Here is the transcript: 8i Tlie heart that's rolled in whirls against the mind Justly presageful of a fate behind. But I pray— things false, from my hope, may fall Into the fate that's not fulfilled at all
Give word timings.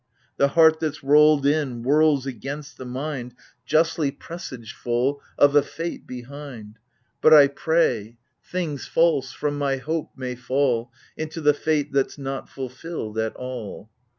8i 0.39 0.45
Tlie 0.45 0.49
heart 0.49 0.79
that's 0.79 1.03
rolled 1.03 1.45
in 1.45 1.83
whirls 1.83 2.25
against 2.25 2.79
the 2.79 2.87
mind 2.87 3.35
Justly 3.67 4.09
presageful 4.11 5.19
of 5.37 5.55
a 5.55 5.61
fate 5.61 6.07
behind. 6.07 6.79
But 7.21 7.35
I 7.35 7.47
pray— 7.47 8.17
things 8.51 8.87
false, 8.87 9.31
from 9.31 9.59
my 9.59 9.77
hope, 9.77 10.09
may 10.17 10.33
fall 10.33 10.91
Into 11.17 11.39
the 11.39 11.53
fate 11.53 11.93
that's 11.93 12.17
not 12.17 12.49
fulfilled 12.49 13.19
at 13.19 13.35
all 13.35 13.91